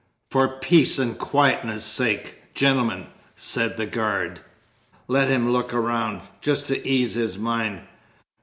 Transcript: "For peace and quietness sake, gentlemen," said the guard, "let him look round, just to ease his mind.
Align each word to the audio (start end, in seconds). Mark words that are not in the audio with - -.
"For 0.31 0.47
peace 0.57 0.97
and 0.97 1.15
quietness 1.15 1.85
sake, 1.85 2.55
gentlemen," 2.55 3.05
said 3.35 3.77
the 3.77 3.85
guard, 3.85 4.39
"let 5.07 5.27
him 5.27 5.51
look 5.53 5.71
round, 5.73 6.21
just 6.41 6.65
to 6.69 6.87
ease 6.87 7.13
his 7.13 7.37
mind. 7.37 7.81